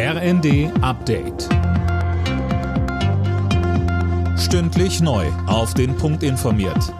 [0.00, 1.48] RND Update.
[4.38, 5.26] Stündlich neu.
[5.48, 6.94] Auf den Punkt informiert.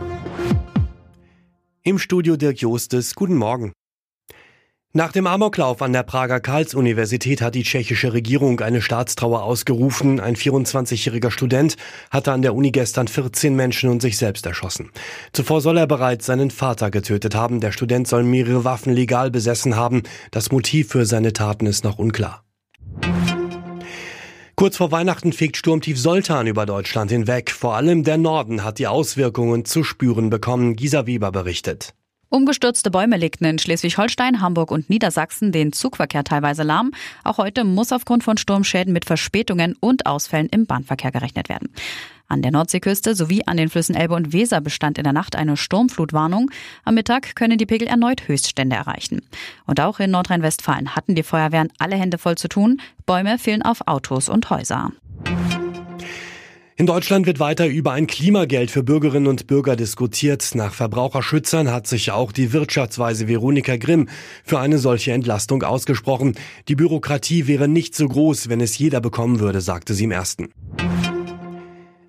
[1.84, 3.14] Im Studio Dirk Jostes.
[3.14, 3.72] Guten Morgen.
[4.92, 10.18] Nach dem Amoklauf an der Prager Karls-Universität hat die tschechische Regierung eine Staatstrauer ausgerufen.
[10.18, 11.76] Ein 24-jähriger Student
[12.10, 14.90] hatte an der Uni gestern 14 Menschen und sich selbst erschossen.
[15.32, 17.60] Zuvor soll er bereits seinen Vater getötet haben.
[17.60, 20.02] Der Student soll mehrere Waffen legal besessen haben.
[20.32, 22.42] Das Motiv für seine Taten ist noch unklar.
[24.58, 27.52] Kurz vor Weihnachten fegt Sturmtief Soltan über Deutschland hinweg.
[27.52, 30.74] Vor allem der Norden hat die Auswirkungen zu spüren bekommen.
[30.74, 31.94] Gisa Weber berichtet.
[32.30, 36.92] Umgestürzte Bäume legten in Schleswig-Holstein, Hamburg und Niedersachsen den Zugverkehr teilweise lahm.
[37.24, 41.70] Auch heute muss aufgrund von Sturmschäden mit Verspätungen und Ausfällen im Bahnverkehr gerechnet werden.
[42.28, 45.56] An der Nordseeküste sowie an den Flüssen Elbe und Weser bestand in der Nacht eine
[45.56, 46.50] Sturmflutwarnung.
[46.84, 49.22] Am Mittag können die Pegel erneut Höchststände erreichen.
[49.64, 52.82] Und auch in Nordrhein-Westfalen hatten die Feuerwehren alle Hände voll zu tun.
[53.06, 54.92] Bäume fehlen auf Autos und Häuser.
[56.80, 60.54] In Deutschland wird weiter über ein Klimageld für Bürgerinnen und Bürger diskutiert.
[60.54, 64.08] Nach Verbraucherschützern hat sich auch die Wirtschaftsweise Veronika Grimm
[64.44, 66.36] für eine solche Entlastung ausgesprochen.
[66.68, 70.52] Die Bürokratie wäre nicht so groß, wenn es jeder bekommen würde, sagte sie im ersten.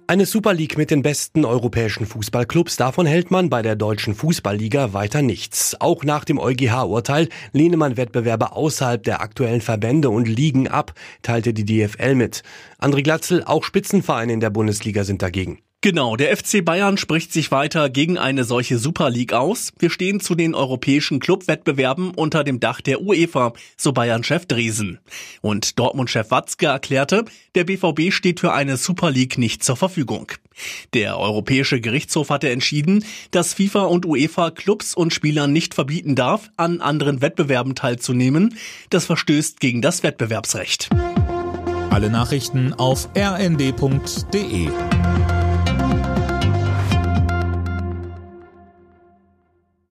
[0.10, 4.92] Eine Super League mit den besten europäischen Fußballclubs, davon hält man bei der deutschen Fußballliga
[4.92, 5.80] weiter nichts.
[5.80, 11.54] Auch nach dem EuGH-Urteil lehne man Wettbewerbe außerhalb der aktuellen Verbände und Ligen ab, teilte
[11.54, 12.42] die DFL mit.
[12.80, 15.60] André Glatzel, auch Spitzenvereine in der Bundesliga sind dagegen.
[15.82, 19.72] Genau, der FC Bayern spricht sich weiter gegen eine solche Super League aus.
[19.80, 25.00] Wir stehen zu den europäischen Clubwettbewerben unter dem Dach der UEFA, so Bayern-Chef Dresen.
[25.40, 27.24] Und Dortmund-Chef Watzke erklärte,
[27.56, 30.34] der BVB steht für eine Super League nicht zur Verfügung.
[30.94, 36.50] Der Europäische Gerichtshof hatte entschieden, dass FIFA und UEFA Clubs und Spielern nicht verbieten darf,
[36.58, 38.58] an anderen Wettbewerben teilzunehmen.
[38.90, 40.90] Das verstößt gegen das Wettbewerbsrecht.
[41.90, 44.68] Alle Nachrichten auf rnd.de